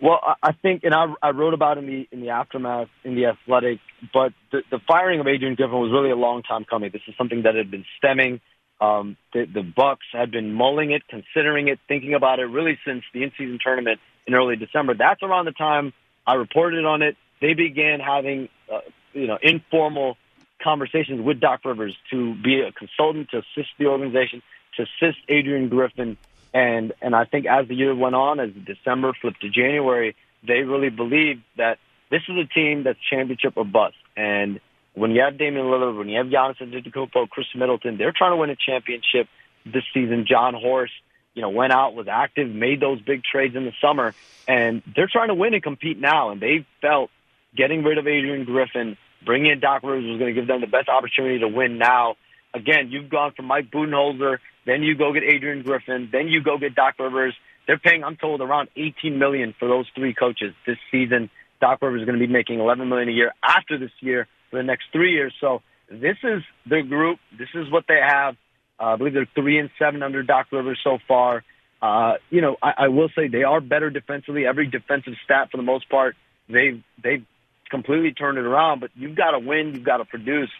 Well, 0.00 0.20
I 0.42 0.52
think, 0.52 0.82
and 0.84 0.92
I, 0.92 1.06
I 1.22 1.30
wrote 1.30 1.54
about 1.54 1.78
in 1.78 1.86
the 1.86 2.08
in 2.10 2.20
the 2.20 2.30
aftermath 2.30 2.88
in 3.04 3.14
the 3.14 3.26
Athletic, 3.26 3.78
but 4.12 4.32
the, 4.50 4.62
the 4.70 4.80
firing 4.86 5.20
of 5.20 5.26
Adrian 5.26 5.54
Griffin 5.54 5.78
was 5.78 5.92
really 5.92 6.10
a 6.10 6.16
long 6.16 6.42
time 6.42 6.64
coming. 6.64 6.90
This 6.92 7.02
is 7.06 7.14
something 7.16 7.42
that 7.42 7.54
had 7.54 7.70
been 7.70 7.84
stemming. 7.96 8.40
Um, 8.80 9.16
the, 9.32 9.46
the 9.46 9.62
Bucks 9.62 10.04
had 10.12 10.30
been 10.30 10.52
mulling 10.52 10.90
it, 10.90 11.02
considering 11.08 11.68
it, 11.68 11.78
thinking 11.86 12.12
about 12.12 12.40
it, 12.40 12.46
really 12.46 12.76
since 12.84 13.04
the 13.14 13.22
in-season 13.22 13.60
tournament 13.62 14.00
in 14.26 14.34
early 14.34 14.56
December. 14.56 14.94
That's 14.94 15.22
around 15.22 15.44
the 15.44 15.52
time 15.52 15.92
I 16.26 16.34
reported 16.34 16.84
on 16.84 17.00
it. 17.00 17.16
They 17.40 17.54
began 17.54 18.00
having, 18.00 18.48
uh, 18.70 18.80
you 19.12 19.28
know, 19.28 19.38
informal 19.40 20.16
conversations 20.62 21.22
with 21.24 21.40
Doc 21.40 21.60
Rivers 21.64 21.96
to 22.10 22.34
be 22.42 22.60
a 22.60 22.72
consultant 22.72 23.30
to 23.30 23.38
assist 23.38 23.70
the 23.78 23.86
organization, 23.86 24.42
to 24.76 24.82
assist 24.82 25.18
Adrian 25.28 25.68
Griffin 25.68 26.16
and 26.54 26.92
and 27.02 27.14
I 27.14 27.24
think 27.24 27.46
as 27.46 27.66
the 27.66 27.74
year 27.74 27.94
went 27.94 28.14
on, 28.14 28.38
as 28.38 28.50
December 28.64 29.12
flipped 29.20 29.42
to 29.42 29.50
January, 29.50 30.14
they 30.46 30.62
really 30.62 30.88
believed 30.88 31.42
that 31.56 31.78
this 32.10 32.22
is 32.28 32.36
a 32.36 32.46
team 32.46 32.84
that's 32.84 32.98
championship 33.10 33.54
or 33.56 33.64
bust. 33.64 33.96
And 34.16 34.60
when 34.94 35.10
you 35.10 35.22
have 35.22 35.36
Damian 35.36 35.66
Lillard, 35.66 35.98
when 35.98 36.08
you 36.08 36.18
have 36.18 36.28
Giannis 36.28 36.58
Antetokounmpo, 36.62 37.28
Khris 37.28 37.46
Middleton, 37.56 37.98
they're 37.98 38.14
trying 38.16 38.32
to 38.32 38.36
win 38.36 38.50
a 38.50 38.56
championship 38.56 39.26
this 39.66 39.82
season. 39.92 40.26
Jon 40.28 40.54
Horst, 40.54 40.92
you 41.34 41.42
know, 41.42 41.48
went 41.48 41.72
out, 41.72 41.94
was 41.94 42.06
active, 42.06 42.48
made 42.48 42.80
those 42.80 43.00
big 43.00 43.24
trades 43.24 43.56
in 43.56 43.64
the 43.64 43.72
summer, 43.80 44.14
and 44.46 44.82
they're 44.94 45.10
trying 45.10 45.28
to 45.28 45.34
win 45.34 45.54
and 45.54 45.62
compete 45.62 45.98
now. 45.98 46.30
And 46.30 46.40
they 46.40 46.64
felt 46.80 47.10
getting 47.56 47.82
rid 47.82 47.98
of 47.98 48.06
Adrian 48.06 48.44
Griffin, 48.44 48.96
bringing 49.26 49.50
in 49.50 49.58
Doc 49.58 49.82
Rivers 49.82 50.04
was 50.04 50.20
going 50.20 50.32
to 50.32 50.40
give 50.40 50.46
them 50.46 50.60
the 50.60 50.68
best 50.68 50.88
opportunity 50.88 51.40
to 51.40 51.48
win 51.48 51.78
now. 51.78 52.14
Again, 52.52 52.92
you've 52.92 53.10
gone 53.10 53.32
from 53.32 53.46
Mike 53.46 53.72
Budenholzer 53.72 54.38
then 54.66 54.82
you 54.82 54.94
go 54.94 55.12
get 55.12 55.22
Adrian 55.22 55.62
Griffin. 55.62 56.08
Then 56.10 56.28
you 56.28 56.42
go 56.42 56.58
get 56.58 56.74
Doc 56.74 56.94
Rivers. 56.98 57.34
They're 57.66 57.78
paying, 57.78 58.04
I'm 58.04 58.16
told, 58.16 58.40
around 58.40 58.68
18 58.76 59.18
million 59.18 59.54
for 59.58 59.68
those 59.68 59.86
three 59.94 60.14
coaches 60.14 60.54
this 60.66 60.78
season. 60.90 61.30
Doc 61.60 61.80
Rivers 61.82 62.02
is 62.02 62.06
going 62.06 62.18
to 62.18 62.26
be 62.26 62.32
making 62.32 62.60
11 62.60 62.88
million 62.88 63.08
a 63.08 63.12
year 63.12 63.32
after 63.42 63.78
this 63.78 63.90
year 64.00 64.26
for 64.50 64.58
the 64.58 64.62
next 64.62 64.84
three 64.92 65.12
years. 65.12 65.32
So 65.40 65.62
this 65.90 66.16
is 66.22 66.42
their 66.66 66.82
group. 66.82 67.18
This 67.38 67.48
is 67.54 67.70
what 67.70 67.84
they 67.88 68.00
have. 68.06 68.36
Uh, 68.78 68.84
I 68.84 68.96
believe 68.96 69.14
they're 69.14 69.28
three 69.34 69.58
and 69.58 69.70
seven 69.78 70.02
under 70.02 70.22
Doc 70.22 70.46
Rivers 70.50 70.80
so 70.82 70.98
far. 71.06 71.44
Uh, 71.80 72.14
you 72.30 72.40
know, 72.40 72.56
I, 72.62 72.72
I 72.78 72.88
will 72.88 73.08
say 73.16 73.28
they 73.28 73.44
are 73.44 73.60
better 73.60 73.90
defensively. 73.90 74.46
Every 74.46 74.66
defensive 74.66 75.14
stat, 75.24 75.48
for 75.50 75.58
the 75.58 75.62
most 75.62 75.88
part, 75.88 76.16
they've 76.48 76.82
they've 77.02 77.24
completely 77.70 78.12
turned 78.12 78.38
it 78.38 78.44
around. 78.44 78.80
But 78.80 78.90
you've 78.94 79.16
got 79.16 79.32
to 79.32 79.38
win. 79.38 79.74
You've 79.74 79.84
got 79.84 79.98
to 79.98 80.04
produce. 80.04 80.50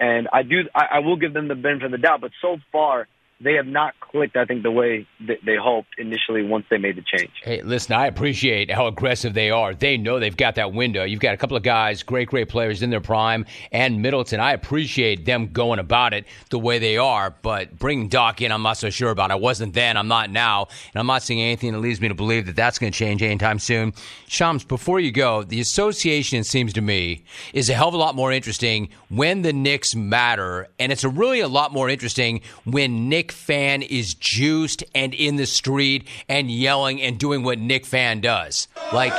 And 0.00 0.28
I 0.32 0.44
do. 0.44 0.62
I, 0.74 0.86
I 0.92 0.98
will 1.00 1.16
give 1.16 1.34
them 1.34 1.48
the 1.48 1.56
benefit 1.56 1.86
of 1.86 1.90
the 1.90 1.98
doubt. 1.98 2.20
But 2.20 2.30
so 2.40 2.58
far, 2.70 3.08
they 3.40 3.54
have 3.54 3.66
not 3.66 3.94
clicked, 4.00 4.36
I 4.36 4.44
think, 4.44 4.64
the 4.64 4.70
way 4.70 5.06
they 5.20 5.54
hoped 5.56 5.90
initially 5.96 6.42
once 6.42 6.66
they 6.70 6.78
made 6.78 6.96
the 6.96 7.02
change. 7.02 7.30
Hey, 7.44 7.62
listen, 7.62 7.94
I 7.94 8.06
appreciate 8.06 8.68
how 8.68 8.88
aggressive 8.88 9.32
they 9.32 9.50
are. 9.50 9.74
They 9.74 9.96
know 9.96 10.18
they've 10.18 10.36
got 10.36 10.56
that 10.56 10.72
window. 10.72 11.04
You've 11.04 11.20
got 11.20 11.34
a 11.34 11.36
couple 11.36 11.56
of 11.56 11.62
guys, 11.62 12.02
great, 12.02 12.28
great 12.28 12.48
players 12.48 12.82
in 12.82 12.90
their 12.90 13.00
prime, 13.00 13.46
and 13.70 14.02
Middleton. 14.02 14.40
I 14.40 14.52
appreciate 14.54 15.24
them 15.24 15.52
going 15.52 15.78
about 15.78 16.14
it 16.14 16.24
the 16.50 16.58
way 16.58 16.80
they 16.80 16.96
are, 16.96 17.32
but 17.42 17.78
bringing 17.78 18.08
Doc 18.08 18.42
in, 18.42 18.50
I'm 18.50 18.62
not 18.62 18.76
so 18.76 18.90
sure 18.90 19.10
about. 19.10 19.30
I 19.30 19.36
wasn't 19.36 19.72
then, 19.72 19.96
I'm 19.96 20.08
not 20.08 20.30
now, 20.30 20.66
and 20.92 21.00
I'm 21.00 21.06
not 21.06 21.22
seeing 21.22 21.40
anything 21.40 21.72
that 21.72 21.78
leads 21.78 22.00
me 22.00 22.08
to 22.08 22.14
believe 22.14 22.46
that 22.46 22.56
that's 22.56 22.80
going 22.80 22.92
to 22.92 22.98
change 22.98 23.22
anytime 23.22 23.60
soon. 23.60 23.92
Shams, 24.26 24.64
before 24.64 24.98
you 24.98 25.12
go, 25.12 25.44
the 25.44 25.60
association, 25.60 26.40
it 26.40 26.46
seems 26.46 26.72
to 26.72 26.80
me, 26.80 27.24
is 27.52 27.70
a 27.70 27.74
hell 27.74 27.88
of 27.88 27.94
a 27.94 27.98
lot 27.98 28.16
more 28.16 28.32
interesting 28.32 28.88
when 29.10 29.42
the 29.42 29.52
Knicks 29.52 29.94
matter, 29.94 30.68
and 30.80 30.90
it's 30.90 31.04
a 31.04 31.08
really 31.08 31.38
a 31.38 31.48
lot 31.48 31.72
more 31.72 31.88
interesting 31.88 32.40
when 32.64 33.08
Knick 33.08 33.27
Knick 33.28 33.36
fan 33.36 33.82
is 33.82 34.14
juiced 34.14 34.82
and 34.94 35.12
in 35.12 35.36
the 35.36 35.44
street 35.44 36.08
and 36.30 36.50
yelling 36.50 37.02
and 37.02 37.18
doing 37.18 37.42
what 37.42 37.58
Knick 37.58 37.84
fan 37.84 38.22
does. 38.22 38.68
Like, 38.90 39.12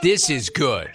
this 0.00 0.30
is 0.30 0.48
good. 0.48 0.90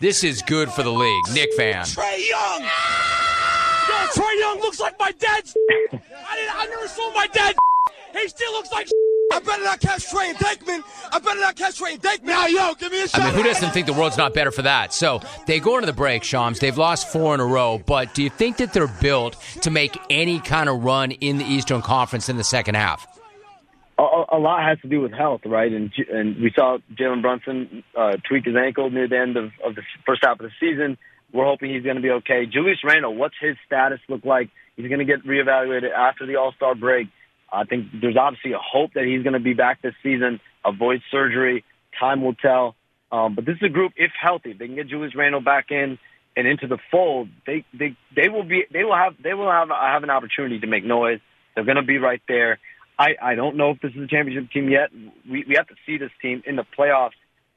This 0.00 0.24
is 0.24 0.42
good 0.42 0.68
for 0.72 0.82
the 0.82 0.90
league. 0.90 1.22
Knick 1.32 1.54
fan. 1.54 1.84
Trae 1.84 2.28
Young. 2.28 2.62
Yo, 2.62 3.94
Trae 4.20 4.40
Young 4.40 4.58
looks 4.58 4.80
like 4.80 4.98
my 4.98 5.12
dad's. 5.12 5.56
I. 5.70 6.48
I 6.58 6.66
never 6.68 6.88
saw 6.88 7.12
my 7.14 7.28
dad. 7.28 7.54
He 8.14 8.26
still 8.28 8.52
looks 8.52 8.72
like. 8.72 8.88
I 9.36 9.40
better 9.40 9.64
not 9.64 9.80
catch 9.80 10.08
Trey 10.08 10.30
and 10.30 10.38
Dakeman. 10.38 10.82
I 11.12 11.18
better 11.18 11.40
not 11.40 11.56
catch 11.56 11.76
Trey 11.78 11.92
and 11.92 12.02
Dakeman. 12.02 12.24
Now, 12.24 12.46
yo, 12.46 12.74
give 12.74 12.90
me 12.90 13.02
a 13.02 13.08
shot. 13.08 13.20
I 13.20 13.26
mean, 13.26 13.34
who 13.34 13.42
doesn't 13.42 13.70
think 13.72 13.86
the 13.86 13.92
world's 13.92 14.16
not 14.16 14.32
better 14.32 14.50
for 14.50 14.62
that? 14.62 14.94
So 14.94 15.20
they 15.46 15.60
go 15.60 15.74
into 15.76 15.86
the 15.86 15.92
break, 15.92 16.24
Shams. 16.24 16.58
They've 16.58 16.76
lost 16.76 17.08
four 17.12 17.34
in 17.34 17.40
a 17.40 17.44
row, 17.44 17.82
but 17.84 18.14
do 18.14 18.22
you 18.22 18.30
think 18.30 18.56
that 18.56 18.72
they're 18.72 18.88
built 18.88 19.36
to 19.60 19.70
make 19.70 19.98
any 20.08 20.40
kind 20.40 20.70
of 20.70 20.82
run 20.82 21.10
in 21.10 21.36
the 21.36 21.44
Eastern 21.44 21.82
Conference 21.82 22.30
in 22.30 22.38
the 22.38 22.44
second 22.44 22.76
half? 22.76 23.06
A, 23.98 24.24
a 24.32 24.38
lot 24.38 24.62
has 24.66 24.78
to 24.80 24.88
do 24.88 25.00
with 25.00 25.12
health, 25.12 25.42
right? 25.44 25.72
And 25.72 25.90
and 26.10 26.36
we 26.40 26.50
saw 26.54 26.78
Jalen 26.94 27.20
Brunson 27.20 27.84
uh, 27.94 28.16
tweak 28.28 28.46
his 28.46 28.56
ankle 28.56 28.90
near 28.90 29.08
the 29.08 29.18
end 29.18 29.36
of, 29.36 29.52
of 29.64 29.74
the 29.74 29.82
first 30.06 30.22
half 30.24 30.40
of 30.40 30.46
the 30.46 30.52
season. 30.58 30.96
We're 31.32 31.44
hoping 31.44 31.74
he's 31.74 31.82
going 31.82 31.96
to 31.96 32.02
be 32.02 32.10
okay. 32.10 32.46
Julius 32.46 32.78
Randle, 32.84 33.14
what's 33.14 33.34
his 33.40 33.56
status 33.66 34.00
look 34.08 34.24
like? 34.24 34.48
He's 34.76 34.88
going 34.88 35.00
to 35.00 35.04
get 35.04 35.26
reevaluated 35.26 35.92
after 35.92 36.26
the 36.26 36.36
All 36.36 36.52
Star 36.52 36.74
break. 36.74 37.08
I 37.52 37.64
think 37.64 37.86
there's 38.00 38.16
obviously 38.16 38.52
a 38.52 38.58
hope 38.58 38.94
that 38.94 39.04
he's 39.04 39.22
going 39.22 39.34
to 39.34 39.40
be 39.40 39.54
back 39.54 39.82
this 39.82 39.94
season, 40.02 40.40
avoid 40.64 41.00
surgery. 41.10 41.64
Time 41.98 42.22
will 42.22 42.34
tell. 42.34 42.74
Um, 43.12 43.34
but 43.34 43.46
this 43.46 43.56
is 43.56 43.62
a 43.62 43.68
group, 43.68 43.92
if 43.96 44.10
healthy, 44.20 44.52
they 44.52 44.66
can 44.66 44.74
get 44.74 44.88
Julius 44.88 45.14
Randle 45.14 45.40
back 45.40 45.70
in 45.70 45.98
and 46.36 46.46
into 46.46 46.66
the 46.66 46.78
fold. 46.90 47.28
They 47.46 47.64
they 47.72 47.96
they 48.14 48.28
will 48.28 48.42
be 48.42 48.64
they 48.72 48.84
will 48.84 48.96
have 48.96 49.14
they 49.22 49.32
will 49.32 49.50
have 49.50 49.68
have 49.68 50.02
an 50.02 50.10
opportunity 50.10 50.60
to 50.60 50.66
make 50.66 50.84
noise. 50.84 51.20
They're 51.54 51.64
going 51.64 51.76
to 51.76 51.82
be 51.82 51.98
right 51.98 52.20
there. 52.28 52.58
I 52.98 53.14
I 53.20 53.34
don't 53.34 53.56
know 53.56 53.70
if 53.70 53.80
this 53.80 53.92
is 53.92 54.02
a 54.02 54.06
championship 54.06 54.50
team 54.50 54.68
yet. 54.68 54.90
We 55.28 55.44
we 55.48 55.54
have 55.56 55.68
to 55.68 55.74
see 55.86 55.98
this 55.98 56.10
team 56.20 56.42
in 56.46 56.56
the 56.56 56.64
playoffs. 56.78 57.16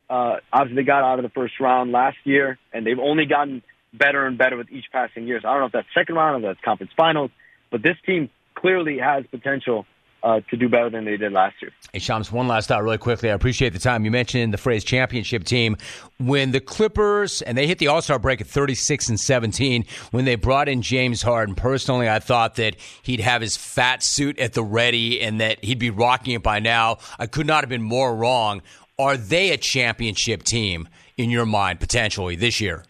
Uh, 0.09 0.37
obviously, 0.51 0.81
they 0.81 0.85
got 0.85 1.03
out 1.03 1.19
of 1.19 1.23
the 1.23 1.29
first 1.29 1.59
round 1.59 1.91
last 1.91 2.17
year, 2.23 2.57
and 2.73 2.85
they've 2.85 2.99
only 2.99 3.25
gotten 3.25 3.61
better 3.93 4.25
and 4.25 4.37
better 4.37 4.55
with 4.55 4.71
each 4.71 4.85
passing 4.91 5.27
year. 5.27 5.39
So 5.41 5.47
I 5.47 5.53
don't 5.53 5.61
know 5.61 5.67
if 5.67 5.71
that's 5.73 5.87
second 5.93 6.15
round 6.15 6.43
or 6.43 6.47
that's 6.47 6.63
conference 6.63 6.91
finals, 6.95 7.31
but 7.71 7.83
this 7.83 7.97
team 8.05 8.29
clearly 8.59 8.97
has 8.99 9.25
potential 9.31 9.85
uh, 10.21 10.41
to 10.49 10.57
do 10.57 10.67
better 10.67 10.89
than 10.89 11.05
they 11.05 11.17
did 11.17 11.31
last 11.31 11.55
year. 11.61 11.71
Hey, 11.93 11.99
Shams, 11.99 12.31
one 12.31 12.47
last 12.47 12.67
thought 12.67 12.83
really 12.83 12.97
quickly. 12.97 13.29
I 13.29 13.33
appreciate 13.33 13.73
the 13.73 13.79
time. 13.79 14.03
You 14.03 14.11
mentioned 14.11 14.53
the 14.53 14.57
phrase 14.57 14.83
championship 14.83 15.43
team. 15.45 15.77
When 16.17 16.51
the 16.51 16.59
Clippers, 16.59 17.41
and 17.41 17.57
they 17.57 17.67
hit 17.67 17.77
the 17.77 17.87
All 17.87 18.01
Star 18.01 18.19
break 18.19 18.41
at 18.41 18.47
36 18.47 19.09
and 19.09 19.19
17, 19.19 19.85
when 20.11 20.25
they 20.25 20.35
brought 20.35 20.67
in 20.67 20.81
James 20.81 21.21
Harden, 21.21 21.55
personally, 21.55 22.09
I 22.09 22.19
thought 22.19 22.55
that 22.55 22.75
he'd 23.01 23.21
have 23.21 23.41
his 23.41 23.55
fat 23.55 24.03
suit 24.03 24.37
at 24.39 24.53
the 24.53 24.63
ready 24.63 25.21
and 25.21 25.39
that 25.39 25.63
he'd 25.63 25.79
be 25.79 25.89
rocking 25.89 26.33
it 26.33 26.43
by 26.43 26.59
now. 26.59 26.97
I 27.17 27.27
could 27.27 27.47
not 27.47 27.63
have 27.63 27.69
been 27.69 27.81
more 27.81 28.13
wrong. 28.13 28.61
Are 28.97 29.15
they 29.15 29.51
a 29.51 29.57
championship 29.57 30.43
team 30.43 30.89
in 31.15 31.29
your 31.29 31.45
mind, 31.45 31.79
potentially, 31.79 32.35
this 32.35 32.59
year? 32.59 32.83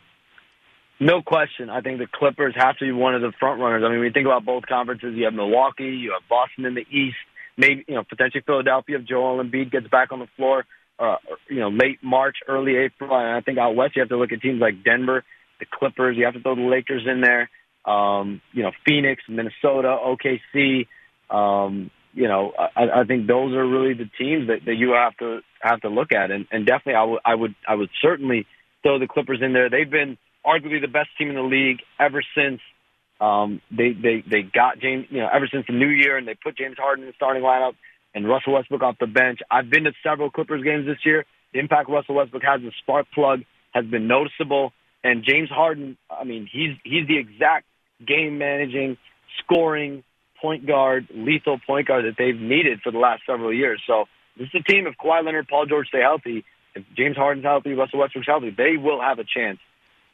No 1.00 1.22
question. 1.22 1.70
I 1.70 1.82
think 1.82 2.00
the 2.00 2.08
Clippers 2.12 2.54
have 2.58 2.78
to 2.78 2.86
be 2.86 2.92
one 2.92 3.16
of 3.16 3.22
the 3.22 3.32
front 3.40 3.62
runners. 3.62 3.84
I 3.86 3.90
mean, 3.90 4.00
when 4.00 4.08
you 4.08 4.14
think 4.14 4.26
about 4.26 4.46
both 4.46 4.66
conferences, 4.66 5.16
you 5.16 5.26
have 5.26 5.34
Milwaukee, 5.34 5.86
you 5.86 6.12
have 6.12 6.28
Boston 6.30 6.66
in 6.66 6.76
the 6.76 6.86
East, 6.92 7.16
maybe 7.58 7.86
you 7.88 7.96
know 7.96 8.04
potentially 8.04 8.44
Philadelphia 8.46 8.98
if 8.98 9.06
Joel 9.06 9.44
Embiid 9.44 9.72
gets 9.72 9.88
back 9.88 10.12
on 10.12 10.20
the 10.20 10.28
floor. 10.36 10.66
Uh, 11.00 11.16
you 11.50 11.62
know, 11.62 11.70
late 11.70 12.00
March, 12.04 12.38
early 12.46 12.76
April. 12.76 13.16
And 13.16 13.34
I 13.34 13.40
think 13.40 13.58
out 13.58 13.74
west, 13.74 13.96
you 13.96 14.02
have 14.02 14.10
to 14.10 14.18
look 14.18 14.34
at 14.34 14.42
teams 14.42 14.60
like 14.60 14.84
Denver, 14.84 15.24
the 15.62 15.66
Clippers. 15.66 16.18
You 16.18 16.26
have 16.26 16.34
to 16.34 16.42
throw 16.42 16.56
the 16.56 16.62
Lakers 16.62 17.08
in 17.10 17.22
there. 17.22 17.50
Um, 17.86 18.42
you 18.52 18.64
know, 18.64 18.72
Phoenix, 18.86 19.24
Minnesota, 19.30 19.98
OKC. 19.98 20.88
Um, 21.34 21.90
you 22.14 22.28
know, 22.28 22.52
I, 22.58 23.02
I 23.02 23.04
think 23.06 23.28
those 23.28 23.54
are 23.54 23.66
really 23.66 23.94
the 23.94 24.10
teams 24.18 24.48
that, 24.48 24.66
that 24.66 24.76
you 24.76 24.92
have 24.92 25.16
to 25.18 25.40
have 25.62 25.80
to 25.82 25.90
look 25.90 26.12
at, 26.12 26.32
and, 26.32 26.48
and 26.52 26.66
definitely, 26.66 26.96
I 26.96 27.04
would, 27.04 27.20
I 27.24 27.36
would, 27.36 27.56
I 27.68 27.76
would 27.76 27.90
certainly 28.02 28.46
throw 28.84 29.00
the 29.00 29.08
Clippers 29.08 29.40
in 29.42 29.54
there. 29.54 29.70
They've 29.70 29.90
been 29.90 30.18
arguably 30.46 30.82
the 30.82 30.88
best 30.88 31.10
team 31.18 31.30
in 31.30 31.36
the 31.36 31.42
league 31.42 31.80
ever 32.00 32.22
since 32.36 32.62
um, 33.22 33.62
they 33.70 33.92
they 33.92 34.24
they 34.30 34.42
got 34.42 34.80
James. 34.80 35.08
You 35.10 35.20
know, 35.20 35.30
ever 35.32 35.48
since 35.52 35.66
the 35.68 35.74
new 35.74 35.88
year, 35.88 36.18
and 36.18 36.28
they 36.28 36.36
put 36.36 36.58
James 36.58 36.78
Harden 36.78 37.04
in 37.04 37.10
the 37.10 37.16
starting 37.16 37.44
lineup 37.44 37.74
and 38.14 38.28
Russell 38.28 38.54
Westbrook 38.54 38.82
off 38.82 38.96
the 39.00 39.08
bench. 39.08 39.40
I've 39.52 39.70
been 39.70 39.84
to 39.84 39.92
several 40.04 40.30
Clippers 40.30 40.64
games 40.64 40.86
this 40.86 40.98
year. 41.06 41.26
The 41.54 41.60
impact 41.60 41.90
Russell 41.90 42.16
Westbrook 42.16 42.44
has, 42.44 42.62
the 42.62 42.72
spark 42.82 43.08
plug, 43.14 43.42
has 43.74 43.86
been 43.86 44.08
noticeable. 44.08 44.72
And 45.04 45.24
James 45.24 45.50
Harden, 45.50 45.98
I 46.10 46.24
mean, 46.24 46.48
he's 46.52 46.76
he's 46.84 47.08
the 47.08 47.18
exact 47.18 47.66
game 48.06 48.38
managing, 48.38 48.98
scoring 49.44 50.04
point 50.42 50.66
guard, 50.66 51.08
lethal 51.14 51.60
point 51.66 51.88
guard 51.88 52.06
that 52.06 52.16
they've 52.18 52.40
needed 52.40 52.80
for 52.82 52.92
the 52.92 52.98
last 52.98 53.24
several 53.26 53.54
years. 53.54 53.82
So 53.86 54.06
this 54.38 54.48
is 54.54 54.62
a 54.62 54.72
team. 54.72 54.88
If 54.88 54.96
Kawhi 54.96 55.24
Leonard, 55.24 55.48
Paul 55.48 55.66
George 55.66 55.88
stay 55.88 56.02
healthy, 56.02 56.46
if 56.76 56.84
James 56.96 57.18
Harden's 57.18 57.46
healthy, 57.46 57.74
Russell 57.74 58.00
Westbrook's 58.00 58.28
healthy, 58.28 58.52
they 58.56 58.78
will 58.78 59.02
have 59.02 59.20
a 59.20 59.26
chance 59.26 59.60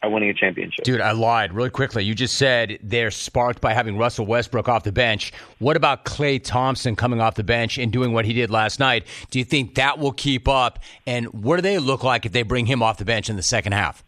winning 0.08 0.30
a 0.30 0.34
championship. 0.34 0.86
Dude, 0.86 1.02
I 1.02 1.12
lied 1.12 1.54
really 1.54 1.70
quickly. 1.70 2.04
You 2.04 2.16
just 2.16 2.38
said 2.38 2.80
they're 2.82 3.12
sparked 3.12 3.62
by 3.62 3.74
having 3.74 3.98
Russell 3.98 4.26
Westbrook 4.26 4.68
off 4.68 4.84
the 4.84 4.92
bench. 4.92 5.32
What 5.60 5.78
about 5.78 6.06
Klay 6.06 6.44
Thompson 6.44 6.96
coming 6.96 7.22
off 7.22 7.36
the 7.36 7.44
bench 7.44 7.78
and 7.78 7.92
doing 7.92 8.14
what 8.14 8.26
he 8.26 8.34
did 8.34 8.50
last 8.50 8.80
night? 8.80 9.06
Do 9.30 9.40
you 9.40 9.46
think 9.46 9.76
that 9.76 10.00
will 10.00 10.12
keep 10.12 10.48
up? 10.48 10.80
And 11.06 11.28
what 11.28 11.58
do 11.58 11.62
they 11.62 11.80
look 11.80 12.04
like 12.04 12.26
if 12.26 12.32
they 12.32 12.44
bring 12.44 12.66
him 12.66 12.82
off 12.84 12.98
the 12.98 13.06
bench 13.06 13.30
in 13.30 13.36
the 13.36 13.44
second 13.44 13.74
half? 13.74 14.04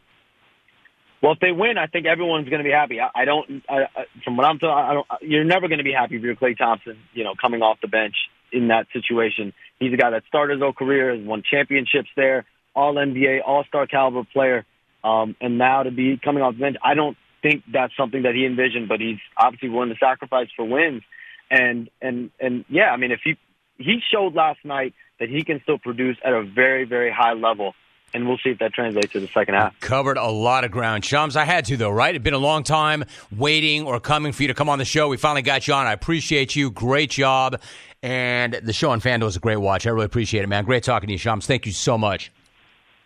Well, 1.21 1.31
if 1.33 1.39
they 1.39 1.51
win, 1.51 1.77
I 1.77 1.87
think 1.87 2.05
everyone's 2.05 2.47
going 2.47 2.59
to 2.59 2.63
be 2.63 2.71
happy. 2.71 2.99
I, 3.01 3.09
I 3.15 3.25
don't, 3.25 3.63
I, 3.67 3.85
from 4.23 4.37
what 4.37 4.45
I'm 4.45 4.59
told, 4.59 4.73
I 4.73 4.93
don't. 4.93 5.07
You're 5.21 5.43
never 5.43 5.67
going 5.67 5.79
to 5.79 5.83
be 5.83 5.93
happy 5.93 6.15
if 6.15 6.21
you're 6.21 6.35
Klay 6.35 6.57
Thompson, 6.57 6.97
you 7.13 7.23
know, 7.23 7.33
coming 7.39 7.61
off 7.61 7.79
the 7.81 7.87
bench 7.87 8.15
in 8.51 8.67
that 8.67 8.85
situation. 8.93 9.53
He's 9.79 9.93
a 9.93 9.97
guy 9.97 10.11
that 10.11 10.23
started 10.27 10.53
his 10.55 10.61
whole 10.61 10.73
career, 10.73 11.15
has 11.15 11.25
won 11.25 11.43
championships 11.49 12.09
there, 12.15 12.45
All 12.75 12.95
NBA, 12.95 13.39
All 13.45 13.63
Star 13.67 13.87
caliber 13.87 14.23
player. 14.31 14.65
Um, 15.07 15.35
and 15.39 15.57
now 15.57 15.83
to 15.83 15.91
be 15.91 16.19
coming 16.21 16.43
off 16.43 16.55
the 16.55 16.59
bench, 16.59 16.77
I 16.83 16.93
don't 16.93 17.17
think 17.41 17.63
that's 17.71 17.95
something 17.95 18.23
that 18.23 18.35
he 18.35 18.45
envisioned, 18.45 18.89
but 18.89 18.99
he's 18.99 19.19
obviously 19.37 19.69
willing 19.69 19.89
to 19.89 19.95
sacrifice 19.97 20.49
for 20.55 20.65
wins. 20.65 21.03
And, 21.49 21.89
and, 22.01 22.29
and 22.41 22.65
yeah, 22.67 22.89
I 22.91 22.97
mean, 22.97 23.11
if 23.11 23.21
he, 23.23 23.37
he 23.77 23.99
showed 24.11 24.33
last 24.35 24.59
night 24.65 24.93
that 25.19 25.29
he 25.29 25.43
can 25.43 25.61
still 25.63 25.77
produce 25.77 26.17
at 26.25 26.33
a 26.33 26.43
very, 26.43 26.83
very 26.83 27.11
high 27.11 27.33
level. 27.33 27.73
And 28.13 28.27
we'll 28.27 28.37
see 28.37 28.51
if 28.51 28.59
that 28.59 28.73
translates 28.73 29.11
to 29.13 29.19
the 29.19 29.27
second 29.27 29.55
half. 29.55 29.77
Covered 29.81 30.17
a 30.17 30.29
lot 30.29 30.63
of 30.63 30.71
ground. 30.71 31.03
Shams, 31.03 31.35
I 31.35 31.43
had 31.43 31.65
to, 31.65 31.77
though, 31.77 31.89
right? 31.89 32.15
It's 32.15 32.23
been 32.23 32.33
a 32.33 32.37
long 32.37 32.63
time 32.63 33.03
waiting 33.35 33.85
or 33.85 33.99
coming 33.99 34.31
for 34.31 34.43
you 34.43 34.47
to 34.47 34.53
come 34.53 34.69
on 34.69 34.79
the 34.79 34.85
show. 34.85 35.09
We 35.09 35.17
finally 35.17 35.41
got 35.41 35.67
you 35.67 35.73
on. 35.73 35.87
I 35.87 35.91
appreciate 35.91 36.55
you. 36.55 36.71
Great 36.71 37.11
job. 37.11 37.61
And 38.01 38.53
the 38.53 38.71
show 38.73 38.91
on 38.91 39.01
FanDuel 39.01 39.27
is 39.27 39.35
a 39.35 39.41
great 39.41 39.57
watch. 39.57 39.85
I 39.85 39.89
really 39.89 40.05
appreciate 40.05 40.43
it, 40.43 40.47
man. 40.47 40.63
Great 40.63 40.83
talking 40.83 41.07
to 41.07 41.13
you, 41.13 41.17
Shams. 41.17 41.45
Thank 41.45 41.65
you 41.65 41.73
so 41.73 41.97
much. 41.97 42.31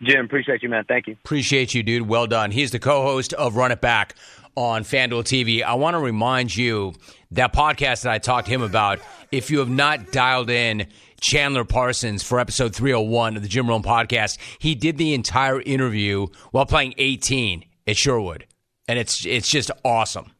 Jim, 0.02 0.26
appreciate 0.26 0.64
you, 0.64 0.70
man. 0.70 0.84
Thank 0.88 1.08
you. 1.08 1.14
Appreciate 1.24 1.74
you, 1.74 1.84
dude. 1.84 2.08
Well 2.08 2.28
done. 2.28 2.52
He's 2.52 2.72
the 2.72 2.80
co 2.80 3.04
host 3.04 3.34
of 3.34 3.56
Run 3.56 3.72
It 3.72 3.82
Back 3.82 4.16
on 4.56 4.84
FanDuel 4.84 5.24
TV. 5.24 5.64
I 5.64 5.76
want 5.76 5.94
to 5.96 6.00
remind 6.00 6.56
you 6.56 6.94
that 7.32 7.54
podcast 7.54 8.04
that 8.04 8.12
I 8.12 8.18
talked 8.18 8.48
to 8.48 8.54
him 8.54 8.62
about, 8.62 9.00
if 9.32 9.52
you 9.52 9.60
have 9.60 9.70
not 9.70 10.12
dialed 10.12 10.50
in 10.50 10.88
Chandler 11.22 11.64
Parsons 11.64 12.24
for 12.24 12.40
episode 12.40 12.76
301 12.76 13.38
of 13.38 13.44
the 13.44 13.48
Jim 13.48 13.70
Rome 13.70 13.84
podcast, 13.84 14.38
he 14.60 14.76
did 14.76 14.98
the 14.98 15.14
entire 15.14 15.62
interview 15.62 16.28
while 16.52 16.66
playing 16.66 16.96
18 16.98 17.64
at 17.88 17.96
Sherwood. 17.96 18.46
And 18.88 18.98
it's 19.00 19.26
it's 19.26 19.50
just 19.50 19.72
awesome. 19.86 20.32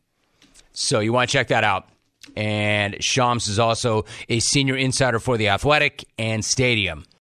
So 0.74 1.00
you 1.00 1.14
want 1.14 1.30
to 1.30 1.34
check 1.34 1.50
that 1.50 1.64
out. 1.64 1.88
And 2.36 3.02
Shams 3.04 3.48
is 3.48 3.60
also 3.60 4.06
a 4.30 4.40
senior 4.40 4.76
insider 4.76 5.20
for 5.20 5.38
The 5.38 5.50
Athletic 5.50 6.06
and 6.18 6.44
Stadium. 6.44 7.06